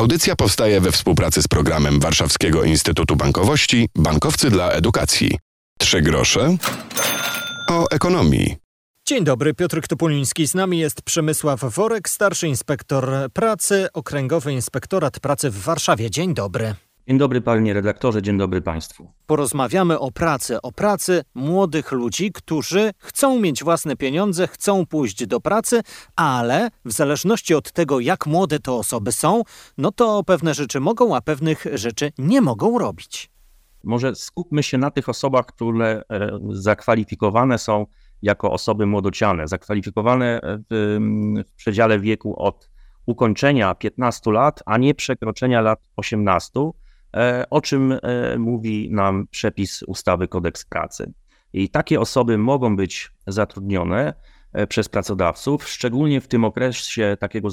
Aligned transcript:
Audycja 0.00 0.36
powstaje 0.36 0.80
we 0.80 0.92
współpracy 0.92 1.42
z 1.42 1.48
programem 1.48 2.00
Warszawskiego 2.00 2.64
Instytutu 2.64 3.16
Bankowości 3.16 3.88
Bankowcy 3.94 4.50
dla 4.50 4.70
Edukacji. 4.70 5.38
Trzy 5.78 6.02
grosze 6.02 6.56
o 7.68 7.90
ekonomii. 7.90 8.56
Dzień 9.08 9.24
dobry, 9.24 9.54
Piotr 9.54 9.80
Topuliński. 9.88 10.46
Z 10.46 10.54
nami 10.54 10.78
jest 10.78 11.02
Przemysław 11.02 11.60
Worek, 11.60 12.08
starszy 12.08 12.48
inspektor 12.48 13.30
pracy, 13.32 13.88
Okręgowy 13.92 14.52
Inspektorat 14.52 15.20
Pracy 15.20 15.50
w 15.50 15.58
Warszawie. 15.62 16.10
Dzień 16.10 16.34
dobry. 16.34 16.74
Dzień 17.10 17.18
dobry 17.18 17.40
panie 17.40 17.74
redaktorze, 17.74 18.22
dzień 18.22 18.38
dobry 18.38 18.62
państwu. 18.62 19.12
Porozmawiamy 19.26 19.98
o 19.98 20.10
pracy, 20.10 20.62
o 20.62 20.72
pracy 20.72 21.22
młodych 21.34 21.92
ludzi, 21.92 22.32
którzy 22.32 22.90
chcą 22.98 23.40
mieć 23.40 23.64
własne 23.64 23.96
pieniądze, 23.96 24.46
chcą 24.46 24.86
pójść 24.86 25.26
do 25.26 25.40
pracy, 25.40 25.80
ale 26.16 26.70
w 26.84 26.92
zależności 26.92 27.54
od 27.54 27.72
tego, 27.72 28.00
jak 28.00 28.26
młode 28.26 28.58
to 28.58 28.78
osoby 28.78 29.12
są, 29.12 29.42
no 29.78 29.92
to 29.92 30.24
pewne 30.24 30.54
rzeczy 30.54 30.80
mogą, 30.80 31.16
a 31.16 31.20
pewnych 31.20 31.66
rzeczy 31.74 32.12
nie 32.18 32.40
mogą 32.40 32.78
robić. 32.78 33.30
Może 33.84 34.14
skupmy 34.14 34.62
się 34.62 34.78
na 34.78 34.90
tych 34.90 35.08
osobach, 35.08 35.46
które 35.46 36.02
e, 36.10 36.38
zakwalifikowane 36.50 37.58
są 37.58 37.86
jako 38.22 38.52
osoby 38.52 38.86
młodociane, 38.86 39.48
zakwalifikowane 39.48 40.40
w, 40.70 40.98
w 41.48 41.54
przedziale 41.54 42.00
wieku 42.00 42.42
od 42.42 42.70
ukończenia 43.06 43.74
15 43.74 44.32
lat, 44.32 44.62
a 44.66 44.78
nie 44.78 44.94
przekroczenia 44.94 45.60
lat 45.60 45.88
18 45.96 46.60
E, 46.60 46.89
o 47.50 47.60
czym 47.60 47.92
e, 47.92 47.98
mówi 48.38 48.88
nam 48.92 49.26
przepis 49.30 49.82
ustawy 49.82 50.28
Kodeks 50.28 50.64
Pracy. 50.64 51.12
I 51.52 51.68
takie 51.68 52.00
osoby 52.00 52.38
mogą 52.38 52.76
być 52.76 53.12
zatrudnione 53.26 54.14
e, 54.52 54.66
przez 54.66 54.88
pracodawców, 54.88 55.68
szczególnie 55.68 56.20
w 56.20 56.28
tym 56.28 56.44
okresie 56.44 57.16
takiego 57.20 57.48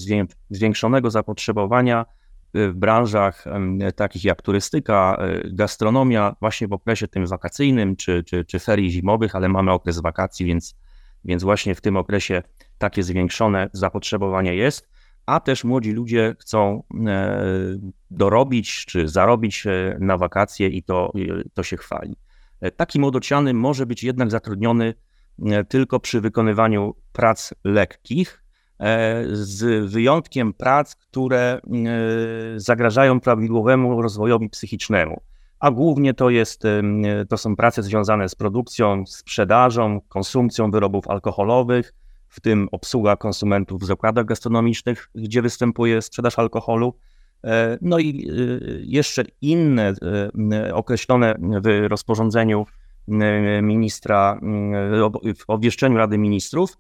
zwiększonego 0.50 1.12
zapotrzebowania 1.12 2.06
w 2.54 2.74
branżach 2.74 3.46
takich 3.96 4.24
jak 4.24 4.42
turystyka, 4.42 5.22
gastronomia, 5.46 6.36
właśnie 6.40 6.68
w 6.68 6.74
okresie 6.74 7.08
tym 7.08 7.27
wakacyjnym 7.27 7.96
czy, 7.96 8.24
czy, 8.24 8.46
czy 8.46 8.60
ferii 8.60 8.92
zimowych, 8.92 9.36
ale 9.36 9.49
mamy 9.49 9.71
okres 9.71 9.99
wakacji, 9.99 10.46
więc, 10.46 10.76
więc 11.26 11.44
właśnie 11.44 11.76
w 11.76 11.82
tym 11.82 11.98
okresie 11.98 12.44
takie 12.77 13.04
zwiększone 13.04 13.70
zapotrzebowanie 13.74 14.55
jest 14.55 14.90
a 15.28 15.40
też 15.40 15.64
młodzi 15.64 15.92
ludzie 15.92 16.36
chcą 16.40 16.84
e, 17.08 17.42
dorobić 18.12 18.86
czy 18.86 19.08
zarobić 19.08 19.66
e, 19.66 19.98
na 20.00 20.18
wakacje 20.18 20.68
i 20.68 20.84
to, 20.84 21.14
to 21.54 21.64
się 21.64 21.78
chwali. 21.78 22.16
E, 22.62 22.72
taki 22.72 23.00
młodociany 23.00 23.54
może 23.54 23.86
być 23.86 24.04
jednak 24.04 24.32
zatrudniony 24.32 24.94
tylko 25.68 26.00
przy 26.00 26.22
wykonywaniu 26.22 26.96
prac 27.14 27.54
lekkich, 27.64 28.44
z 29.32 29.92
wyjątkiem 29.92 30.54
prac, 30.54 30.96
które 30.96 31.62
zagrażają 32.55 33.20
prawidłowemu 33.20 34.02
rozwojowi 34.02 34.50
psychicznemu. 34.50 35.22
A 35.60 35.72
głównie 35.72 36.14
to, 36.14 36.30
jest, 36.30 36.64
to 37.30 37.38
są 37.38 37.55
prace 37.55 37.84
związane 37.84 38.30
z 38.30 38.36
produkcją, 38.36 39.04
sprzedażą, 39.08 40.02
konsumpcją 40.10 40.72
wyrobów 40.72 41.08
alkoholowych, 41.08 41.94
w 42.30 42.42
tym 42.42 42.68
obsługa 42.72 43.16
konsumentów 43.16 43.82
w 43.82 43.86
zakładach 43.86 44.26
gastronomicznych, 44.26 45.10
gdzie 45.16 45.42
występuje 45.42 46.02
sprzedaż 46.02 46.40
alkoholu. 46.40 46.94
E, 47.44 47.78
no 47.82 48.00
i 48.00 48.30
e, 48.30 48.34
jeszcze 48.82 49.24
inne 49.42 49.94
e, 50.52 50.76
określone 50.76 51.36
w 51.64 51.88
rozporządzeniu 51.88 52.66
ministra, 53.62 54.40
w 55.38 55.44
obwieszczeniu 55.48 55.98
Rady 55.98 56.18
Ministrów, 56.18 56.78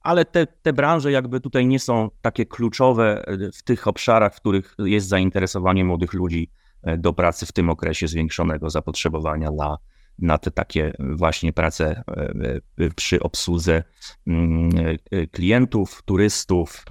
ale 0.00 0.24
te, 0.24 0.46
te 0.46 0.72
branże 0.72 1.12
jakby 1.12 1.40
tutaj 1.40 1.66
nie 1.66 1.78
są 1.78 2.10
takie 2.20 2.46
kluczowe 2.46 3.24
w 3.54 3.62
tych 3.62 3.88
obszarach, 3.88 4.34
w 4.34 4.40
których 4.40 4.74
jest 4.78 5.08
zainteresowanie 5.08 5.84
młodych 5.84 6.12
ludzi 6.12 6.50
do 6.98 7.12
pracy 7.12 7.46
w 7.46 7.52
tym 7.52 7.70
okresie 7.70 8.08
zwiększonego 8.08 8.70
zapotrzebowania 8.70 9.50
na, 9.50 9.76
na 10.18 10.38
te 10.38 10.50
takie 10.50 10.92
właśnie 10.98 11.52
prace 11.52 12.02
e, 12.08 12.60
e, 12.78 12.90
przy 12.96 13.20
obsłudze 13.20 13.82
mm, 14.26 14.70
e, 15.10 15.26
klientów, 15.26 16.02
turystów 16.04 16.84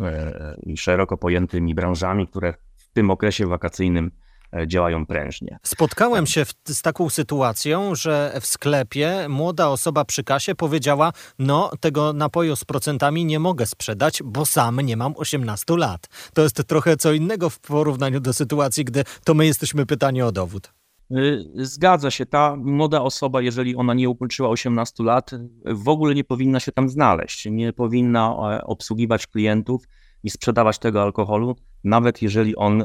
i 0.63 0.77
szeroko 0.77 1.17
pojętymi 1.17 1.75
branżami, 1.75 2.27
które 2.27 2.53
w 2.77 2.93
tym 2.93 3.11
okresie 3.11 3.47
wakacyjnym 3.47 4.11
działają 4.67 5.05
prężnie. 5.05 5.59
Spotkałem 5.63 6.27
się 6.27 6.45
w, 6.45 6.53
z 6.67 6.81
taką 6.81 7.09
sytuacją, 7.09 7.95
że 7.95 8.37
w 8.41 8.45
sklepie 8.45 9.25
młoda 9.29 9.67
osoba 9.67 10.05
przy 10.05 10.23
kasie 10.23 10.55
powiedziała: 10.55 11.13
No, 11.39 11.71
tego 11.79 12.13
napoju 12.13 12.55
z 12.55 12.65
procentami 12.65 13.25
nie 13.25 13.39
mogę 13.39 13.65
sprzedać, 13.65 14.23
bo 14.23 14.45
sam 14.45 14.81
nie 14.81 14.97
mam 14.97 15.13
18 15.17 15.77
lat. 15.77 16.07
To 16.33 16.41
jest 16.41 16.63
trochę 16.67 16.97
co 16.97 17.13
innego 17.13 17.49
w 17.49 17.59
porównaniu 17.59 18.19
do 18.19 18.33
sytuacji, 18.33 18.85
gdy 18.85 19.03
to 19.23 19.33
my 19.33 19.45
jesteśmy 19.45 19.85
pytani 19.85 20.21
o 20.21 20.31
dowód. 20.31 20.80
Y, 21.17 21.45
zgadza 21.53 22.11
się, 22.11 22.25
ta 22.25 22.55
młoda 22.55 23.01
osoba, 23.01 23.41
jeżeli 23.41 23.75
ona 23.75 23.93
nie 23.93 24.09
ukończyła 24.09 24.49
18 24.49 25.03
lat, 25.03 25.31
w 25.65 25.89
ogóle 25.89 26.15
nie 26.15 26.23
powinna 26.23 26.59
się 26.59 26.71
tam 26.71 26.89
znaleźć, 26.89 27.45
nie 27.45 27.73
powinna 27.73 28.35
e, 28.57 28.63
obsługiwać 28.63 29.27
klientów 29.27 29.87
i 30.23 30.29
sprzedawać 30.29 30.79
tego 30.79 31.01
alkoholu, 31.01 31.55
nawet 31.83 32.21
jeżeli 32.21 32.55
on 32.55 32.83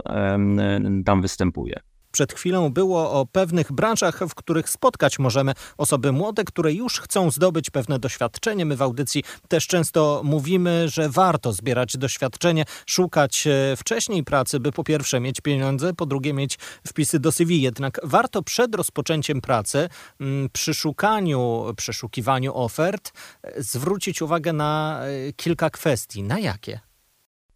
tam 1.04 1.22
występuje. 1.22 1.80
Przed 2.16 2.32
chwilą 2.32 2.70
było 2.72 3.12
o 3.12 3.26
pewnych 3.26 3.72
branżach, 3.72 4.20
w 4.28 4.34
których 4.34 4.70
spotkać 4.70 5.18
możemy 5.18 5.52
osoby 5.78 6.12
młode, 6.12 6.44
które 6.44 6.72
już 6.72 7.00
chcą 7.00 7.30
zdobyć 7.30 7.70
pewne 7.70 7.98
doświadczenie. 7.98 8.64
My 8.64 8.76
w 8.76 8.82
audycji 8.82 9.24
też 9.48 9.66
często 9.66 10.20
mówimy, 10.24 10.88
że 10.88 11.08
warto 11.08 11.52
zbierać 11.52 11.96
doświadczenie, 11.96 12.64
szukać 12.86 13.46
e, 13.46 13.76
wcześniej 13.76 14.24
pracy, 14.24 14.60
by 14.60 14.72
po 14.72 14.84
pierwsze 14.84 15.20
mieć 15.20 15.40
pieniądze, 15.40 15.94
po 15.94 16.06
drugie 16.06 16.32
mieć 16.32 16.58
wpisy 16.86 17.20
do 17.20 17.32
CV. 17.32 17.62
Jednak 17.62 18.00
warto 18.02 18.42
przed 18.42 18.74
rozpoczęciem 18.74 19.40
pracy, 19.40 19.88
mm, 20.20 20.48
przy 20.52 20.74
szukaniu, 20.74 21.64
przeszukiwaniu 21.76 22.54
ofert, 22.54 23.12
e, 23.42 23.62
zwrócić 23.62 24.22
uwagę 24.22 24.52
na 24.52 25.00
e, 25.02 25.32
kilka 25.32 25.70
kwestii. 25.70 26.22
Na 26.22 26.38
jakie? 26.38 26.85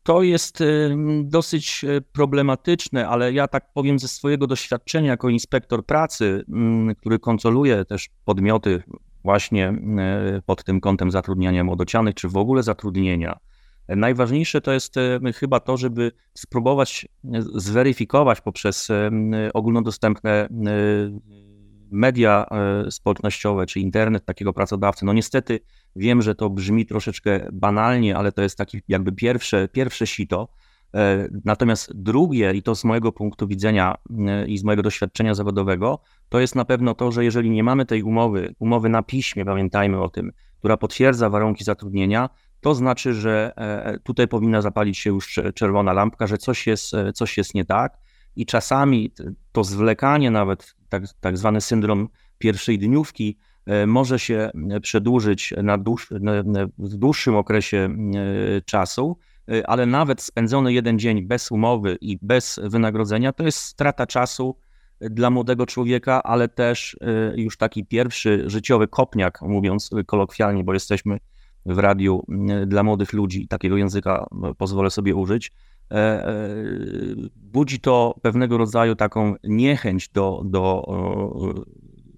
To 0.03 0.23
jest 0.23 0.61
y, 0.61 0.97
dosyć 1.25 1.85
y, 1.85 2.01
problematyczne, 2.13 3.09
ale 3.09 3.33
ja 3.33 3.49
tak 3.49 3.73
powiem 3.73 3.99
ze 3.99 4.09
swojego 4.09 4.47
doświadczenia 4.47 5.11
jako 5.11 5.29
inspektor 5.29 5.87
pracy, 5.87 6.45
mm, 6.49 6.95
który 6.95 7.19
kontroluje 7.19 7.85
też 7.85 8.09
podmioty 8.25 8.83
właśnie 9.25 9.69
y, 10.39 10.43
pod 10.43 10.65
tym 10.65 10.81
kątem 10.81 11.11
zatrudniania 11.11 11.65
młodocianych, 11.65 12.15
czy 12.15 12.29
w 12.29 12.37
ogóle 12.37 12.63
zatrudnienia. 12.63 13.39
Najważniejsze 13.89 14.61
to 14.61 14.73
jest 14.73 14.95
chyba 15.35 15.61
to, 15.61 15.77
żeby 15.77 16.13
spróbować 16.35 17.09
zweryfikować 17.55 18.41
poprzez 18.41 18.89
ogólnodostępne 19.55 20.49
media 21.93 22.47
społecznościowe 22.91 23.67
czy 23.67 23.81
internet 23.81 24.25
takiego 24.25 24.53
pracodawcy. 24.53 25.05
No 25.05 25.13
niestety 25.13 25.61
Wiem, 25.97 26.23
że 26.23 26.35
to 26.35 26.51
brzmi 26.51 26.87
troszeczkę 26.87 27.49
banalnie, 27.53 28.17
ale 28.17 28.33
to 28.33 28.43
jest 28.43 28.59
taki 28.59 28.83
jakby 28.89 29.13
pierwsze, 29.13 29.69
pierwsze 29.69 30.07
sito. 30.07 30.49
E, 30.95 31.29
natomiast 31.45 31.93
drugie, 31.95 32.53
i 32.55 32.63
to 32.63 32.75
z 32.75 32.85
mojego 32.85 33.13
punktu 33.13 33.47
widzenia 33.47 33.95
e, 34.29 34.47
i 34.47 34.59
z 34.59 34.65
mojego 34.65 34.83
doświadczenia 34.83 35.35
zawodowego, 35.35 36.01
to 36.29 36.41
jest 36.41 36.55
na 36.55 36.65
pewno 36.65 36.95
to, 36.95 37.13
że 37.13 37.25
jeżeli 37.25 37.51
nie 37.51 37.65
mamy 37.65 37.87
tej 37.87 38.03
umowy, 38.03 38.55
umowy 38.59 38.89
na 38.89 39.03
piśmie, 39.03 39.45
pamiętajmy 39.45 40.03
o 40.03 40.09
tym, 40.09 40.33
która 40.59 40.77
potwierdza 40.77 41.31
warunki 41.31 41.65
zatrudnienia, 41.65 42.29
to 42.61 42.75
znaczy, 42.75 43.15
że 43.15 43.53
e, 43.57 43.99
tutaj 43.99 44.29
powinna 44.29 44.63
zapalić 44.63 44.99
się 44.99 45.11
już 45.11 45.41
czerwona 45.55 45.93
lampka, 45.93 46.27
że 46.27 46.39
coś 46.39 46.67
jest, 46.67 46.93
coś 47.15 47.39
jest 47.39 47.55
nie 47.55 47.65
tak. 47.65 47.99
I 48.37 48.47
czasami 48.47 49.13
to 49.53 49.65
zwlekanie, 49.65 50.31
nawet 50.31 50.75
tak, 50.91 51.03
tak 51.21 51.39
zwany 51.39 51.61
syndrom 51.61 52.09
pierwszej 52.39 52.79
dniówki, 52.79 53.37
E, 53.67 53.87
może 53.87 54.19
się 54.19 54.51
e, 54.71 54.81
przedłużyć 54.81 55.55
na 55.63 55.79
dłuż, 55.79 56.09
w 56.79 56.97
dłuższym 56.97 57.37
okresie 57.37 57.77
e, 57.79 58.61
czasu, 58.61 59.19
ale 59.65 59.87
nawet 59.87 60.23
spędzony 60.23 60.73
jeden 60.73 60.99
dzień 60.99 61.27
bez 61.27 61.51
umowy 61.51 61.99
i 62.01 62.19
bez 62.23 62.61
wynagrodzenia 62.63 63.33
to 63.33 63.45
jest 63.45 63.59
strata 63.59 64.07
czasu 64.07 64.57
dla 65.01 65.31
młodego 65.31 65.67
człowieka, 65.67 66.23
ale 66.23 66.49
też 66.49 66.97
już 67.37 67.57
taki 67.57 67.85
pierwszy 67.87 68.45
życiowy 68.47 68.89
kopniak, 68.89 69.43
mówiąc 69.43 69.91
kolokwialnie, 70.07 70.65
bo 70.65 70.75
jesteśmy 70.75 71.19
w 71.67 71.79
radiu 71.79 72.25
dla 72.67 72.83
młodych 72.83 73.13
ludzi, 73.13 73.49
takiego 73.49 73.77
języka 73.77 74.27
pozwolę 74.59 74.91
sobie 74.91 75.15
użyć. 75.15 75.53
Budzi 77.37 77.81
to 77.81 78.15
pewnego 78.23 78.59
rodzaju 78.59 78.97
taką 78.97 79.35
niechęć 79.45 80.09
do, 80.09 80.43
do, 80.45 80.87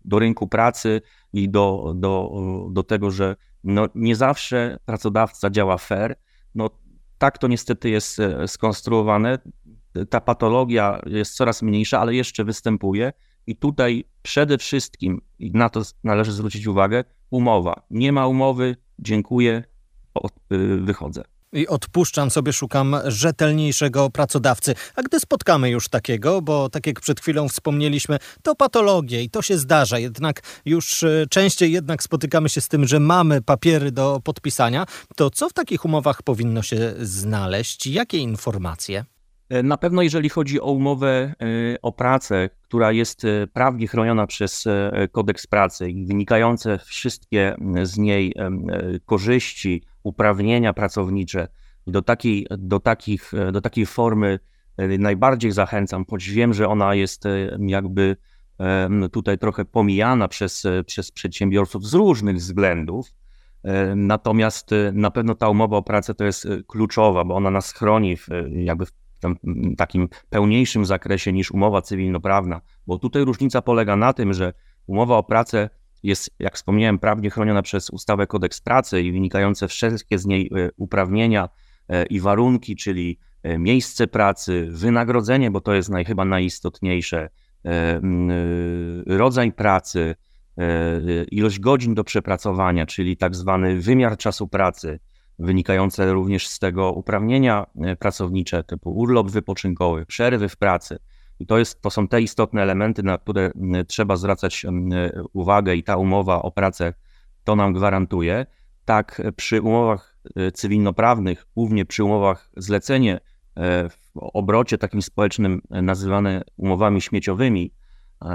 do 0.05 0.19
rynku 0.19 0.49
pracy, 0.49 1.01
i 1.33 1.49
do, 1.49 1.95
do, 1.97 2.31
do 2.71 2.83
tego, 2.83 3.11
że 3.11 3.37
no 3.65 3.87
nie 3.95 4.17
zawsze 4.17 4.79
pracodawca 4.85 5.51
działa 5.51 5.79
fair. 5.79 6.17
No 6.55 6.71
tak 7.19 7.39
to 7.39 7.49
niestety 7.49 7.91
jest 7.91 8.21
e, 8.21 8.49
skonstruowane. 8.49 9.39
Ta 10.11 10.21
patologia 10.21 11.01
jest 11.07 11.35
coraz 11.35 11.63
mniejsza, 11.63 12.01
ale 12.01 12.15
jeszcze 12.15 12.45
występuje. 12.45 13.13
I 13.47 13.57
tutaj 13.57 14.05
przede 14.23 14.59
wszystkim, 14.59 15.21
i 15.39 15.51
na 15.51 15.69
to 15.69 15.83
należy 16.05 16.33
zwrócić 16.33 16.67
uwagę, 16.67 17.05
umowa. 17.31 17.83
Nie 17.91 18.13
ma 18.13 18.27
umowy, 18.27 18.77
dziękuję, 18.99 19.65
y, 20.53 20.77
wychodzę. 20.81 21.25
I 21.53 21.69
odpuszczam 21.69 22.31
sobie, 22.31 22.53
szukam 22.53 22.97
rzetelniejszego 23.05 24.11
pracodawcy. 24.11 24.75
A 24.97 25.03
gdy 25.03 25.21
spotkamy 25.21 25.71
już 25.71 25.89
takiego, 25.89 26.43
bo 26.43 26.69
tak 26.69 26.87
jak 26.87 27.01
przed 27.01 27.21
chwilą 27.21 27.49
wspomnieliśmy, 27.49 28.19
to 28.43 28.55
patologie 28.55 29.23
i 29.23 29.31
to 29.31 29.43
się 29.43 29.59
zdarza, 29.59 29.99
jednak 29.99 30.41
już 30.65 31.03
e, 31.03 31.27
częściej 31.31 31.73
jednak 31.73 32.03
spotykamy 32.03 32.49
się 32.49 32.61
z 32.61 32.69
tym, 32.69 32.87
że 32.87 33.01
mamy 33.01 33.43
papiery 33.43 33.93
do 33.93 34.21
podpisania, 34.25 34.87
to 35.17 35.31
co 35.31 35.49
w 35.49 35.53
takich 35.53 35.85
umowach 35.85 36.23
powinno 36.23 36.63
się 36.63 36.95
znaleźć? 36.99 37.87
Jakie 37.87 38.19
informacje? 38.19 39.05
E, 39.53 39.63
na 39.63 39.77
pewno 39.77 40.03
jeżeli 40.03 40.29
chodzi 40.29 40.61
o 40.61 40.73
umowę 40.73 41.09
e, 41.09 41.35
o 41.83 41.93
pracę, 41.93 42.51
która 42.63 42.93
jest 42.93 43.25
e, 43.25 43.47
prawnie 43.47 43.89
chroniona 43.89 44.27
przez 44.27 44.65
kodeks 45.13 45.47
pracy 45.47 45.91
i 45.91 46.07
wynikające 46.07 46.79
wszystkie 46.79 47.57
z 47.83 47.99
niej 47.99 48.35
korzyści, 49.07 49.83
uprawnienia 50.03 50.73
pracownicze, 50.73 51.49
do 51.87 52.03
takiej, 52.03 52.47
do 52.51 52.81
takich, 52.81 53.33
do 53.53 53.61
takiej 53.61 53.87
formy 53.87 54.39
najbardziej 54.99 55.53
zachęcam, 55.53 56.05
choć 56.11 56.31
wiem, 56.31 56.55
że 56.55 56.69
ona 56.69 56.95
jest 56.95 57.25
jakby 57.59 58.17
tutaj 59.13 59.39
trochę 59.39 59.65
pomijana 59.65 60.29
przez, 60.29 60.63
przez 60.87 61.11
przedsiębiorców 61.11 61.87
z 61.87 61.95
różnych 61.95 62.37
względów. 62.37 63.15
Natomiast 63.97 64.71
na 64.93 65.11
pewno 65.11 65.35
ta 65.35 65.49
umowa 65.49 65.77
o 65.77 65.83
pracę 65.83 66.15
to 66.15 66.25
jest 66.25 66.49
kluczowa, 66.67 67.25
bo 67.25 67.35
ona 67.35 67.51
nas 67.51 67.73
chroni 67.73 68.17
w, 68.17 68.29
jakby 68.51 68.87
w 68.87 68.93
takim 69.77 70.09
pełniejszym 70.31 70.85
zakresie 70.85 71.33
niż 71.33 71.51
umowa 71.51 71.83
cywilnoprawna, 71.83 72.61
bo 72.87 72.99
tutaj 72.99 73.25
różnica 73.25 73.63
polega 73.63 73.97
na 73.97 74.13
tym, 74.13 74.33
że 74.33 74.53
umowa 74.87 75.17
o 75.17 75.23
pracę 75.23 75.71
jest, 76.03 76.31
jak 76.39 76.55
wspomniałem, 76.55 76.99
prawnie 76.99 77.31
chroniona 77.31 77.63
przez 77.63 77.91
ustawę 77.91 78.27
kodeks 78.27 78.61
pracy 78.61 79.03
i 79.03 79.13
wynikające 79.13 79.69
wszystkie 79.69 80.19
z 80.19 80.27
niej 80.27 80.51
e, 80.57 80.71
uprawnienia 80.77 81.49
e, 81.89 82.07
i 82.07 82.21
warunki, 82.21 82.77
czyli 82.77 83.19
e, 83.43 83.59
miejsce 83.59 84.07
pracy, 84.07 84.69
wynagrodzenie, 84.71 85.51
bo 85.51 85.61
to 85.61 85.75
jest 85.75 85.89
naj, 85.89 86.05
chyba 86.05 86.25
najistotniejsze, 86.25 87.29
rodzaj 89.07 89.53
pracy, 89.53 90.15
ilość 91.31 91.61
godzin 91.61 91.95
do 91.95 92.05
przepracowania, 92.05 92.87
czyli 92.87 93.17
tak 93.17 93.37
zwany 93.37 93.81
wymiar 93.81 94.17
czasu 94.17 94.49
pracy, 94.49 95.01
wynikające 95.39 96.13
również 96.13 96.49
z 96.49 96.59
tego 96.59 96.93
uprawnienia 96.93 97.67
pracownicze, 97.99 98.65
typu 98.65 98.91
urlop 98.91 99.31
wypoczynkowy, 99.31 100.07
przerwy 100.07 100.49
w 100.49 100.57
pracy. 100.57 100.99
I 101.43 101.47
to, 101.47 101.59
jest, 101.59 101.83
to 101.83 101.91
są 101.91 102.09
te 102.09 102.23
istotne 102.23 102.63
elementy, 102.63 103.03
na 103.03 103.19
które 103.19 103.51
trzeba 103.87 104.17
zwracać 104.17 104.65
e, 104.65 104.71
uwagę, 105.33 105.75
i 105.77 105.83
ta 105.83 105.97
umowa 105.97 106.43
o 106.43 106.51
pracę 106.51 106.95
to 107.45 107.57
nam 107.57 107.73
gwarantuje. 107.73 108.47
Tak 108.85 109.23
przy 109.37 109.63
umowach 109.63 110.17
e, 110.37 110.53
cywilnoprawnych, 110.53 111.47
głównie 111.57 111.85
przy 111.85 112.05
umowach 112.05 112.51
zlecenie 112.57 113.21
w 113.91 113.97
obrocie 114.15 114.79
takim 114.79 115.03
społecznym 115.03 115.63
nazywane 115.71 116.43
umowami 116.57 117.01
śmieciowymi, 117.01 117.73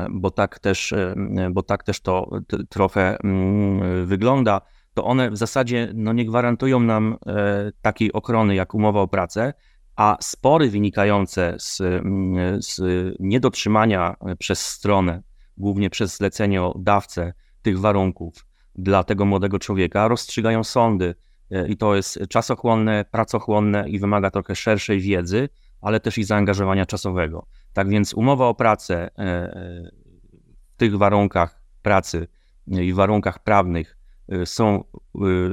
bo 0.10 0.32
tak 0.32 0.60
też, 0.60 0.94
bo 1.52 1.64
tak 1.64 1.84
też 1.84 2.02
to 2.02 2.30
trochę 2.70 3.18
wygląda 4.06 4.62
to 4.98 5.04
one 5.04 5.32
w 5.32 5.38
zasadzie 5.38 5.92
no, 5.94 6.14
nie 6.14 6.26
gwarantują 6.26 6.80
nam 6.80 7.18
e, 7.26 7.72
takiej 7.82 8.14
ochrony 8.14 8.56
jak 8.56 8.74
umowa 8.74 9.02
o 9.02 9.08
pracę, 9.08 9.54
a 9.98 10.18
spory 10.22 10.70
wynikające 10.70 11.56
z, 11.60 11.82
mm, 11.82 12.62
z 12.62 12.82
niedotrzymania 13.20 14.16
przez 14.40 14.60
stronę, 14.60 15.24
głównie 15.58 15.90
przez 15.90 16.18
zleceniodawcę 16.18 17.34
tych 17.62 17.80
warunków 17.80 18.46
dla 18.76 19.04
tego 19.04 19.26
młodego 19.26 19.60
człowieka, 19.60 20.08
rozstrzygają 20.08 20.64
sądy. 20.64 21.16
E, 21.52 21.68
I 21.68 21.78
to 21.78 21.96
jest 21.96 22.20
czasochłonne, 22.30 23.06
pracochłonne 23.12 23.90
i 23.90 24.00
wymaga 24.00 24.32
trochę 24.32 24.56
szerszej 24.56 25.00
wiedzy, 25.00 25.50
ale 25.82 26.00
też 26.00 26.18
i 26.18 26.24
zaangażowania 26.24 26.86
czasowego. 26.86 27.48
Tak 27.74 27.90
więc 27.90 28.14
umowa 28.14 28.48
o 28.48 28.56
pracę 28.56 28.96
e, 29.06 29.12
w 30.74 30.78
tych 30.78 30.98
warunkach 30.98 31.62
pracy 31.82 32.28
i 32.68 32.94
warunkach 32.94 33.44
prawnych 33.44 33.97
są 34.46 34.84
y, 34.84 34.84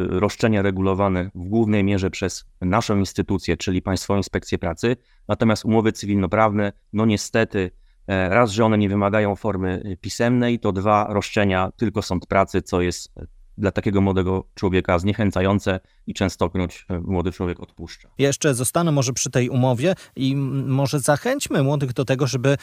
roszczenia 0.09 0.63
regulowane 0.63 1.31
w 1.35 1.49
głównej 1.49 1.85
mierze 1.85 2.11
przez 2.11 2.45
naszą 2.61 2.99
instytucję, 2.99 3.57
czyli 3.57 3.83
Państwową 3.83 4.17
Inspekcję 4.17 4.59
Pracy, 4.59 4.97
natomiast 5.29 5.65
umowy 5.65 5.93
cywilnoprawne, 5.93 6.73
no 6.93 7.07
niestety, 7.07 7.71
e, 8.07 8.29
raz, 8.29 8.51
że 8.51 8.65
one 8.65 8.79
nie 8.79 8.89
wymagają 8.89 9.37
formy 9.37 9.97
pisemnej, 10.01 10.59
to 10.59 10.73
dwa, 10.73 11.07
roszczenia 11.11 11.73
tylko 11.77 12.03
sąd 12.03 12.27
pracy, 12.27 12.63
co 12.63 12.81
jest 12.81 13.15
dla 13.59 13.71
takiego 13.71 14.01
młodego 14.01 14.45
człowieka 14.55 14.99
zniechęcające 14.99 15.81
i 16.07 16.15
częstokroć 16.15 16.87
e, 16.91 17.01
młody 17.01 17.33
człowiek 17.33 17.61
odpuszcza. 17.61 18.09
Jeszcze 18.19 18.55
zostanę 18.55 18.93
może 18.93 19.13
przy 19.13 19.31
tej 19.31 19.49
umowie 19.49 19.95
i 20.17 20.37
może 20.67 21.01
zachęćmy 21.01 21.63
młodych 21.63 21.93
do 21.93 22.05
tego, 22.05 22.27
żeby 22.27 22.57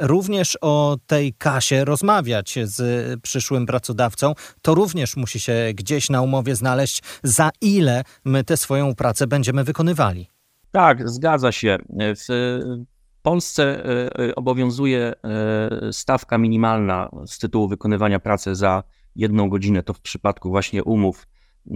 również 0.00 0.58
o 0.60 0.96
tej 1.06 1.32
kasie 1.32 1.84
rozmawiać 1.84 2.58
z 2.64 2.80
przyszłym 3.20 3.66
pracodawcą. 3.66 4.34
To 4.62 4.74
również 4.74 5.16
musi 5.16 5.40
się 5.40 5.54
gdzieś 5.74 6.10
na 6.10 6.22
umowie 6.22 6.56
znaleźć, 6.56 7.02
za 7.22 7.50
ile 7.60 8.04
my 8.24 8.44
tę 8.44 8.56
swoją 8.56 8.94
pracę 8.94 9.26
będziemy 9.26 9.64
wykonywali. 9.64 10.30
Tak, 10.70 11.10
zgadza 11.10 11.52
się. 11.52 11.78
W 11.98 13.22
Polsce 13.22 13.84
e, 14.18 14.34
obowiązuje 14.34 15.12
e, 15.24 15.92
stawka 15.92 16.38
minimalna 16.38 17.10
z 17.26 17.38
tytułu 17.38 17.68
wykonywania 17.68 18.20
pracy 18.20 18.54
za 18.54 18.82
jedną 19.16 19.48
godzinę, 19.48 19.82
to 19.82 19.94
w 19.94 20.00
przypadku 20.00 20.48
właśnie 20.48 20.84
umów 20.84 21.26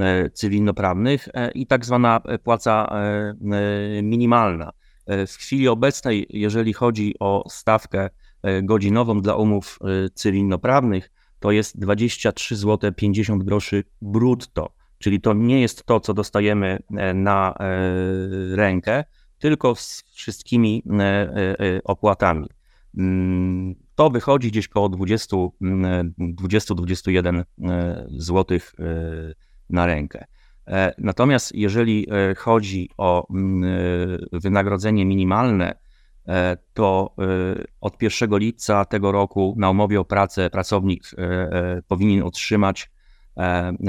e, 0.01 0.31
cywilnoprawnych 0.31 1.29
e, 1.35 1.51
i 1.51 1.67
tak 1.67 1.85
zwana 1.85 2.21
płaca 2.43 2.89
e, 2.91 3.35
minimalna. 4.03 4.73
W 5.27 5.33
chwili 5.33 5.69
obecnej, 5.69 6.27
jeżeli 6.31 6.73
chodzi 6.73 7.15
o 7.21 7.45
stawkę 7.51 8.11
godzinową 8.63 9.21
dla 9.21 9.35
umów 9.35 9.79
cywilnoprawnych, 10.15 11.11
to 11.41 11.51
jest 11.51 11.79
23 11.79 12.57
zł 12.57 12.93
50 12.93 13.45
groszy 13.45 13.85
brutto, 14.03 14.73
czyli 14.99 15.21
to 15.21 15.35
nie 15.35 15.61
jest 15.61 15.85
to, 15.85 16.01
co 16.01 16.15
dostajemy 16.15 16.79
na 17.15 17.55
rękę, 18.51 19.05
tylko 19.39 19.75
z 19.75 20.05
wszystkimi 20.15 20.83
opłatami. 21.85 22.49
To 23.95 24.11
wychodzi 24.11 24.49
gdzieś 24.49 24.69
koło 24.69 24.89
20-21 24.89 27.45
zł 28.19 28.59
na 29.71 29.87
rękę. 29.87 30.25
E, 30.69 30.95
natomiast 30.99 31.55
jeżeli 31.55 32.07
e, 32.11 32.35
chodzi 32.35 32.91
o 32.97 33.27
mm, 33.31 33.65
e, 33.65 33.69
wynagrodzenie 34.33 35.05
minimalne, 35.05 35.75
to 36.75 37.15
od 37.81 38.03
1 38.03 38.39
lipca 38.39 38.85
tego 38.85 39.13
roku 39.13 39.55
na 39.59 39.71
umowie 39.71 40.01
o 40.01 40.05
pracę 40.05 40.51
pracownik 40.51 41.05
powinien 41.89 42.23
otrzymać 42.23 42.91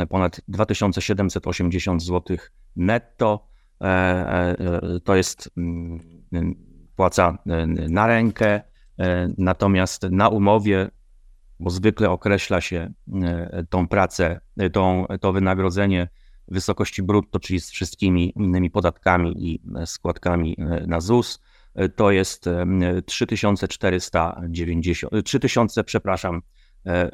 ponad 0.10 0.42
2780 0.48 2.04
zł 2.04 2.38
netto. 2.76 3.48
To 5.04 5.16
jest 5.16 5.50
mm, 5.58 6.56
płaca 6.96 7.38
na 7.90 8.08
rękę. 8.08 8.62
E, 9.00 9.34
natomiast 9.38 10.04
na 10.12 10.30
umowie, 10.30 10.90
bo 11.60 11.70
zwykle 11.70 12.10
określa 12.10 12.62
się 12.62 12.94
e, 13.24 13.64
tą 13.70 13.88
pracę, 13.88 14.40
e, 14.58 14.70
tą, 14.70 15.06
to 15.22 15.34
wynagrodzenie 15.34 16.10
w 16.48 16.54
wysokości 16.54 17.04
brutto, 17.04 17.40
czyli 17.40 17.60
z 17.60 17.72
wszystkimi 17.72 18.34
innymi 18.36 18.72
podatkami 18.72 19.48
i 19.48 19.62
składkami 19.86 20.58
na 20.88 21.02
ZUS, 21.02 21.40
to 21.96 22.12
jest 22.12 22.46
3490, 23.06 24.36
3000, 25.26 25.84
przepraszam, 25.84 26.42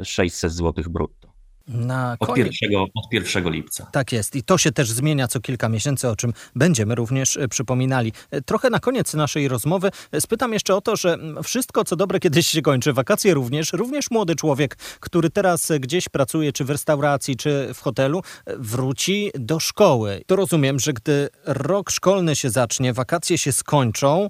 600 0.04 0.51
zł 0.51 0.84
brutto. 0.89 1.35
Na 1.68 2.18
od, 2.20 2.34
pierwszego, 2.34 2.86
od 2.96 3.14
1 3.14 3.50
lipca. 3.50 3.88
Tak 3.92 4.12
jest 4.12 4.36
i 4.36 4.44
to 4.44 4.58
się 4.58 4.72
też 4.72 4.92
zmienia 4.92 5.28
co 5.28 5.40
kilka 5.40 5.70
miesięcy, 5.70 6.10
o 6.10 6.16
czym 6.16 6.34
będziemy 6.56 6.96
również 6.96 7.38
e, 7.38 7.48
przypominali. 7.48 8.12
E, 8.32 8.42
trochę 8.42 8.70
na 8.70 8.80
koniec 8.80 9.14
naszej 9.14 9.48
rozmowy 9.48 9.92
e, 10.12 10.22
spytam 10.22 10.54
jeszcze 10.54 10.76
o 10.76 10.82
to, 10.82 10.96
że 10.96 11.18
wszystko 11.44 11.84
co 11.84 11.96
dobre 11.96 12.20
kiedyś 12.20 12.48
się 12.48 12.62
kończy, 12.62 12.94
wakacje 12.94 13.34
również, 13.34 13.74
również 13.74 14.12
młody 14.12 14.36
człowiek, 14.36 14.76
który 15.00 15.30
teraz 15.30 15.72
gdzieś 15.80 16.10
pracuje, 16.10 16.54
czy 16.54 16.66
w 16.66 16.70
restauracji, 16.70 17.36
czy 17.36 17.70
w 17.74 17.82
hotelu, 17.82 18.22
wróci 18.58 19.32
do 19.34 19.60
szkoły. 19.60 20.22
To 20.28 20.36
rozumiem, 20.36 20.80
że 20.80 20.94
gdy 20.94 21.30
rok 21.46 21.92
szkolny 21.92 22.36
się 22.36 22.50
zacznie, 22.50 22.94
wakacje 22.94 23.38
się 23.38 23.52
skończą, 23.52 24.30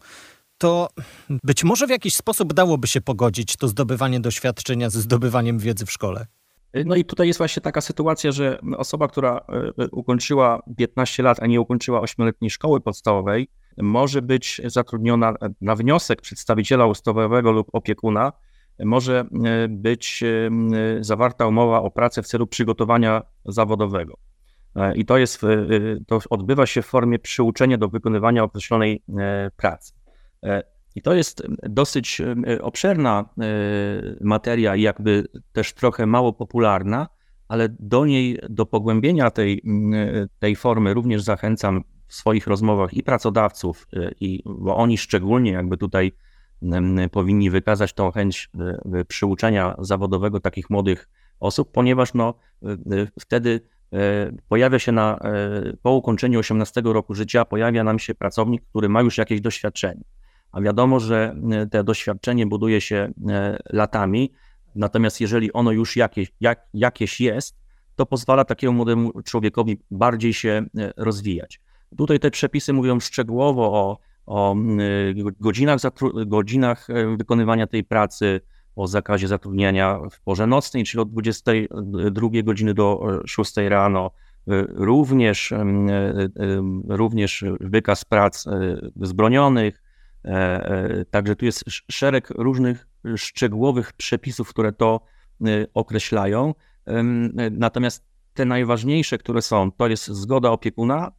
to 0.58 0.89
być 1.44 1.63
może 1.63 1.88
w 1.88 1.89
jakiś 1.89 2.15
sposób 2.15 2.54
dałoby 2.54 2.88
się 2.88 3.01
pogodzić 3.01 3.58
to 3.58 3.68
zdobywanie 3.68 4.20
doświadczenia 4.20 4.89
ze 4.89 5.01
zdobywaniem 5.01 5.60
wiedzy 5.60 5.86
w 5.86 5.92
szkole. 5.92 6.25
No 6.86 6.96
i 6.96 7.05
tutaj 7.05 7.27
jest 7.27 7.38
właśnie 7.38 7.62
taka 7.62 7.82
sytuacja, 7.82 8.32
że 8.32 8.60
osoba, 8.77 9.08
która 9.08 9.46
e, 9.50 9.84
e, 9.84 9.88
ukończyła 9.91 10.63
15 10.77 11.24
lat, 11.24 11.39
a 11.41 11.48
nie 11.48 11.62
ukończyła 11.62 12.01
8-letniej 12.01 12.51
szkoły 12.51 12.82
podstawowej, 12.82 13.48
może 13.77 14.22
być 14.22 14.62
zatrudniona 14.65 15.34
na 15.62 15.75
wniosek 15.75 16.22
przedstawiciela 16.22 16.86
ustawowego 16.86 17.51
lub 17.51 17.67
opiekuna, 17.74 18.32
może 18.79 19.25
e, 19.46 19.67
być 19.67 20.24
zawarta 21.00 21.48
umowa 21.48 21.82
o 21.82 21.91
pracę 21.91 22.24
w 22.24 22.27
celu 22.27 22.48
przygotowania 22.48 23.22
zawodowego. 23.46 24.17
I 24.96 25.05
to 25.05 25.17
jest, 25.17 25.41
to 26.08 26.20
odbywa 26.29 26.65
się 26.65 26.82
w 26.82 26.86
formie 26.86 27.20
przyuczenia 27.20 27.77
do 27.77 27.89
wykonywania 27.89 28.44
określonej 28.44 29.03
pracy. 29.58 29.94
I 30.95 31.01
to 31.01 31.13
jest 31.13 31.43
dosyć 31.63 32.21
obszerna 32.61 33.29
materia 34.21 34.75
i 34.75 34.81
jakby 34.81 35.27
też 35.53 35.73
trochę 35.73 36.05
mało 36.05 36.33
popularna, 36.33 37.07
ale 37.47 37.69
do 37.79 38.05
niej, 38.05 38.39
do 38.49 38.65
pogłębienia 38.65 39.31
tej, 39.31 39.61
tej 40.39 40.55
formy 40.55 40.93
również 40.93 41.21
zachęcam 41.21 41.83
w 42.07 42.13
swoich 42.13 42.47
rozmowach 42.47 42.93
i 42.93 43.03
pracodawców, 43.03 43.87
i, 44.19 44.43
bo 44.45 44.77
oni 44.77 44.97
szczególnie 44.97 45.51
jakby 45.51 45.77
tutaj 45.77 46.11
powinni 47.11 47.49
wykazać 47.49 47.93
tą 47.93 48.11
chęć 48.11 48.49
przyuczenia 49.07 49.75
zawodowego 49.79 50.39
takich 50.39 50.69
młodych 50.69 51.09
osób, 51.39 51.71
ponieważ 51.71 52.13
no, 52.13 52.33
wtedy 53.19 53.61
pojawia 54.49 54.79
się 54.79 54.91
na, 54.91 55.19
po 55.81 55.91
ukończeniu 55.91 56.39
18 56.39 56.81
roku 56.85 57.13
życia, 57.13 57.45
pojawia 57.45 57.83
nam 57.83 57.99
się 57.99 58.15
pracownik, 58.15 58.63
który 58.69 58.89
ma 58.89 59.01
już 59.01 59.17
jakieś 59.17 59.41
doświadczenie. 59.41 60.03
A 60.55 60.62
wiadomo, 60.62 61.00
że 61.00 61.35
to 61.71 61.83
doświadczenie 61.83 62.45
buduje 62.45 62.81
się 62.81 63.12
latami, 63.69 64.31
natomiast 64.75 65.21
jeżeli 65.21 65.53
ono 65.53 65.71
już 65.71 65.95
jakieś, 65.95 66.31
jak, 66.39 66.67
jakieś 66.74 67.21
jest, 67.21 67.55
to 67.95 68.05
pozwala 68.05 68.45
takiemu 68.45 68.74
młodemu 68.74 69.21
człowiekowi 69.21 69.79
bardziej 69.91 70.33
się 70.33 70.65
rozwijać. 70.97 71.62
Tutaj 71.97 72.19
te 72.19 72.31
przepisy 72.31 72.74
mówią 72.74 73.00
szczegółowo 73.00 73.74
o 73.74 73.97
o 74.25 74.55
y, 74.79 75.15
godzinach, 75.39 75.79
godzinach 76.25 76.89
e, 76.89 77.17
wykonywania 77.17 77.67
tej 77.67 77.83
pracy, 77.83 78.41
o 78.75 78.88
zakazie 78.88 79.27
zatrudniania 79.27 80.00
w 80.12 80.21
porze 80.21 80.47
nocnej, 80.47 80.83
czyli 80.83 81.01
od 81.01 81.12
22 81.12 82.27
godziny 82.43 82.74
do 82.74 83.01
6 83.25 83.57
e, 83.57 83.69
rano. 83.69 84.12
E, 84.47 84.65
również, 84.69 85.53
również 86.88 87.45
wykaz 87.59 88.05
prac 88.05 88.45
zbronionych. 89.01 89.83
Także 91.12 91.36
tu 91.36 91.46
jest 91.46 91.63
szereg 91.91 92.29
różnych 92.29 92.88
szczegółowych 93.15 93.94
przepisów, 93.94 94.50
które 94.50 94.72
to 94.72 95.01
określają. 95.74 96.53
Natomiast 97.51 98.05
te 98.34 98.46
najważniejsze, 98.46 99.17
które 99.17 99.41
są, 99.41 99.72
to 99.72 99.88
jest 99.88 100.08
zgoda 100.08 100.51
opiekuna, 100.51 101.12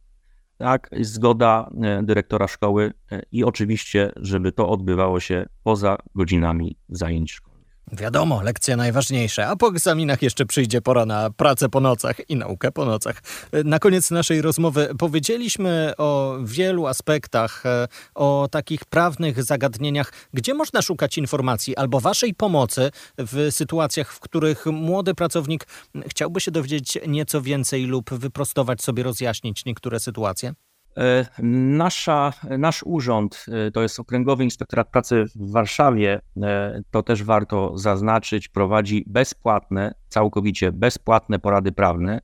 tak, 0.57 0.89
zgoda 1.01 1.69
e, 1.83 2.03
dyrektora 2.03 2.47
szkoły 2.47 2.93
e, 3.11 3.21
i 3.31 3.43
oczywiście, 3.43 4.11
żeby 4.15 4.51
to 4.51 4.69
odbywało 4.69 5.19
się 5.19 5.45
poza 5.63 5.97
godzinami 6.15 6.77
zajęć 6.89 7.31
szkoły. 7.31 7.46
Wiadomo, 7.91 8.41
lekcja 8.41 8.77
najważniejsza, 8.77 9.47
a 9.47 9.55
po 9.55 9.67
egzaminach 9.67 10.21
jeszcze 10.21 10.45
przyjdzie 10.45 10.81
pora 10.81 11.05
na 11.05 11.29
pracę 11.29 11.69
po 11.69 11.79
nocach 11.79 12.29
i 12.29 12.35
naukę 12.35 12.71
po 12.71 12.85
nocach. 12.85 13.21
Na 13.65 13.79
koniec 13.79 14.11
naszej 14.11 14.41
rozmowy 14.41 14.89
powiedzieliśmy 14.97 15.93
o 15.97 16.37
wielu 16.43 16.87
aspektach, 16.87 17.65
e, 17.65 17.87
o 18.15 18.47
takich 18.51 18.85
prawnych 18.85 19.43
zagadnieniach, 19.43 20.13
gdzie 20.33 20.53
można 20.53 20.81
szukać 20.81 21.17
informacji 21.17 21.75
albo 21.75 21.99
waszej 21.99 22.33
pomocy 22.33 22.91
w 23.17 23.47
sytuacjach, 23.51 24.13
w 24.13 24.19
których 24.19 24.65
młody 24.65 25.15
pracownik 25.15 25.67
chciałby 26.07 26.39
się 26.39 26.51
dowiedzieć 26.51 26.97
nieco 27.07 27.41
więcej 27.41 27.85
lub 27.85 28.13
wyprostować 28.13 28.81
sobie, 28.81 29.03
rozjaśnić 29.03 29.65
niektóre 29.65 29.99
sytuacje? 29.99 30.53
E, 30.97 31.25
nasza, 31.43 32.33
nasz 32.57 32.83
urząd, 32.85 33.45
e, 33.67 33.71
to 33.71 33.81
jest 33.81 33.99
Okręgowy 33.99 34.43
Inspektorat 34.43 34.89
Pracy 34.89 35.25
w 35.35 35.51
Warszawie, 35.51 36.21
e, 36.41 36.81
to 36.91 37.03
też 37.03 37.23
warto 37.23 37.77
zaznaczyć, 37.77 38.47
prowadzi 38.47 39.03
bezpłatne, 39.07 39.93
całkowicie 40.07 40.71
bezpłatne 40.71 41.39
porady 41.39 41.71
prawne. 41.71 42.21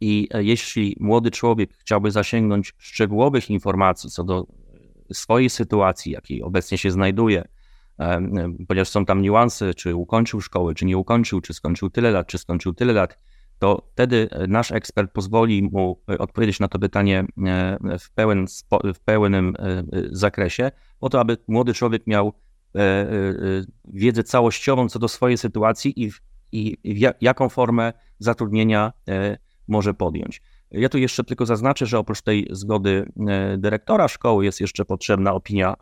I 0.00 0.28
jeśli 0.34 0.96
młody 1.00 1.30
człowiek 1.30 1.74
chciałby 1.74 2.10
zasięgnąć 2.10 2.74
szczegółowych 2.78 3.50
informacji 3.50 4.10
co 4.10 4.24
do 4.24 4.46
swojej 5.12 5.50
sytuacji, 5.50 6.12
jakiej 6.12 6.42
obecnie 6.42 6.78
się 6.78 6.90
znajduje, 6.90 7.48
ponieważ 8.68 8.88
są 8.88 9.04
tam 9.04 9.22
niuanse, 9.22 9.74
czy 9.74 9.94
ukończył 9.94 10.40
szkołę, 10.40 10.74
czy 10.74 10.84
nie 10.84 10.98
ukończył, 10.98 11.40
czy 11.40 11.54
skończył 11.54 11.90
tyle 11.90 12.10
lat, 12.10 12.26
czy 12.26 12.38
skończył 12.38 12.74
tyle 12.74 12.92
lat, 12.92 13.18
to 13.58 13.88
wtedy 13.92 14.28
nasz 14.48 14.72
ekspert 14.72 15.12
pozwoli 15.12 15.62
mu 15.62 16.02
e, 16.10 16.18
odpowiedzieć 16.18 16.60
na 16.60 16.68
to 16.68 16.78
pytanie 16.78 17.24
e, 17.46 17.98
w, 17.98 18.10
pełen, 18.10 18.46
w 18.94 19.00
pełnym 19.00 19.54
e, 19.58 19.82
zakresie, 20.10 20.70
po 21.00 21.08
to, 21.08 21.20
aby 21.20 21.36
młody 21.48 21.74
człowiek 21.74 22.06
miał 22.06 22.32
wiedzę 23.84 24.22
całościową 24.22 24.88
co 24.88 24.98
do 24.98 25.08
swojej 25.08 25.38
sytuacji 25.38 26.04
i, 26.04 26.10
i 26.52 26.76
jaką 27.20 27.48
formę 27.48 27.92
zatrudnienia 28.18 28.92
może 29.68 29.94
podjąć. 29.94 30.42
Ja 30.70 30.88
tu 30.88 30.98
jeszcze 30.98 31.24
tylko 31.24 31.46
zaznaczę, 31.46 31.86
że 31.86 31.98
oprócz 31.98 32.22
tej 32.22 32.48
zgody 32.50 33.12
dyrektora 33.58 34.08
szkoły 34.08 34.44
jest 34.44 34.60
jeszcze 34.60 34.84
potrzebna 34.84 35.32
opinia 35.32 35.74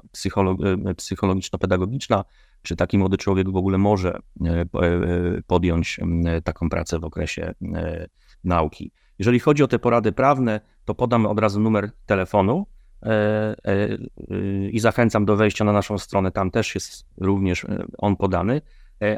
psychologiczno-pedagogiczna 0.97 2.25
czy 2.65 2.77
taki 2.77 2.99
młody 2.99 3.17
człowiek 3.17 3.51
w 3.51 3.57
ogóle 3.57 3.79
może 3.79 4.19
e, 4.45 4.51
e, 4.51 4.67
podjąć 5.47 6.01
taką 6.45 6.69
pracę 6.69 6.99
w 6.99 7.05
okresie 7.05 7.55
e, 7.75 8.07
nauki. 8.45 8.91
Jeżeli 9.19 9.41
chodzi 9.41 9.63
o 9.63 9.69
te 9.69 9.79
porady 9.79 10.13
prawne, 10.13 10.61
to 10.85 10.95
podam 10.95 11.27
od 11.27 11.39
razu 11.39 11.61
numer 11.61 11.91
telefonu 12.07 12.67
i 14.73 14.81
zachęcam 14.81 15.25
do 15.25 15.37
wejścia 15.37 15.65
na 15.65 15.73
naszą 15.73 15.99
stronę. 15.99 16.33
Tam 16.33 16.51
też 16.51 16.75
jest 16.75 17.07
również 17.19 17.67
on 17.99 18.17
podany, 18.17 18.61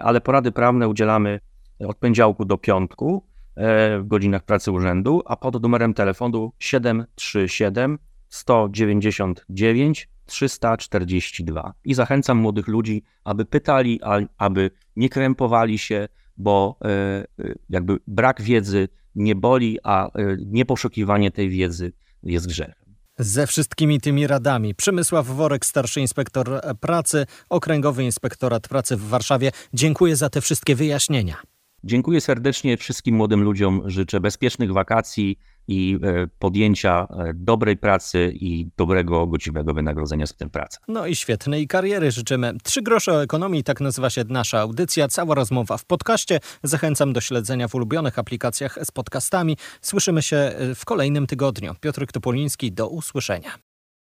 ale 0.00 0.20
porady 0.20 0.52
prawne 0.52 0.88
udzielamy 0.88 1.40
od 1.78 1.96
poniedziałku 1.96 2.44
do 2.44 2.58
piątku 2.58 3.26
w 3.56 4.02
godzinach 4.04 4.42
pracy 4.42 4.72
urzędu, 4.72 5.22
a 5.26 5.36
pod 5.36 5.62
numerem 5.62 5.94
telefonu 5.94 6.52
737 6.58 7.98
199 8.28 10.08
342. 10.26 11.74
I 11.84 11.94
zachęcam 11.94 12.38
młodych 12.38 12.68
ludzi, 12.68 13.02
aby 13.24 13.44
pytali, 13.44 14.00
aby 14.38 14.70
nie 14.96 15.08
krępowali 15.08 15.78
się, 15.78 16.08
bo 16.36 16.78
e, 16.84 16.88
e, 16.88 17.54
jakby 17.68 17.98
brak 18.06 18.42
wiedzy 18.42 18.88
nie 19.14 19.34
boli, 19.34 19.78
a 19.82 20.06
e, 20.06 20.10
nieposzukiwanie 20.46 21.30
tej 21.30 21.48
wiedzy 21.48 21.92
jest 22.22 22.46
grzechem. 22.46 22.86
Ze 23.18 23.46
wszystkimi 23.46 24.00
tymi 24.00 24.26
radami 24.26 24.74
Przemysław 24.74 25.26
Worek, 25.26 25.66
starszy 25.66 26.00
inspektor 26.00 26.60
pracy, 26.80 27.26
Okręgowy 27.50 28.04
Inspektorat 28.04 28.68
Pracy 28.68 28.96
w 28.96 29.08
Warszawie. 29.08 29.52
Dziękuję 29.74 30.16
za 30.16 30.30
te 30.30 30.40
wszystkie 30.40 30.74
wyjaśnienia. 30.74 31.36
Dziękuję 31.84 32.20
serdecznie 32.20 32.76
wszystkim 32.76 33.16
młodym 33.16 33.42
ludziom. 33.42 33.82
Życzę 33.86 34.20
bezpiecznych 34.20 34.72
wakacji 34.72 35.38
i 35.68 35.98
e, 36.02 36.26
podjęcia 36.38 37.06
e, 37.10 37.32
dobrej 37.34 37.76
pracy 37.76 38.32
i 38.34 38.68
dobrego, 38.76 39.26
godziwego 39.26 39.74
wynagrodzenia 39.74 40.26
za 40.26 40.34
tę 40.34 40.50
pracę. 40.50 40.78
No 40.88 41.06
i 41.06 41.16
świetnej 41.16 41.66
kariery 41.66 42.10
życzymy. 42.10 42.52
Trzy 42.62 42.82
grosze 42.82 43.12
o 43.12 43.22
ekonomii, 43.22 43.64
tak 43.64 43.80
nazywa 43.80 44.10
się 44.10 44.24
nasza 44.28 44.60
audycja. 44.60 45.08
Cała 45.08 45.34
rozmowa 45.34 45.76
w 45.76 45.84
podcaście. 45.84 46.40
Zachęcam 46.62 47.12
do 47.12 47.20
śledzenia 47.20 47.68
w 47.68 47.74
ulubionych 47.74 48.18
aplikacjach 48.18 48.78
z 48.84 48.90
podcastami. 48.90 49.56
Słyszymy 49.80 50.22
się 50.22 50.36
e, 50.36 50.74
w 50.74 50.84
kolejnym 50.84 51.26
tygodniu. 51.26 51.74
Piotr 51.80 52.06
Topoliński, 52.06 52.72
do 52.72 52.88
usłyszenia. 52.88 53.58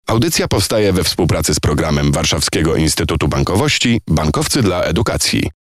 Audycja 0.06 0.48
powstaje 0.48 0.92
we 0.92 1.04
współpracy 1.04 1.54
z 1.54 1.60
programem 1.60 2.12
Warszawskiego 2.12 2.76
Instytutu 2.76 3.28
Bankowości 3.28 4.00
Bankowcy 4.06 4.62
dla 4.62 4.82
Edukacji. 4.82 5.50